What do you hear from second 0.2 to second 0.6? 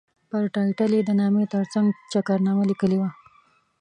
پر